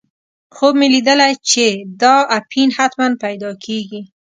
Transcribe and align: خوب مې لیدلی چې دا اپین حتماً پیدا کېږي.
خوب 0.55 0.73
مې 0.79 0.87
لیدلی 0.93 1.33
چې 1.49 1.65
دا 2.01 2.15
اپین 2.37 2.69
حتماً 2.77 3.07
پیدا 3.23 3.51
کېږي. 3.65 4.01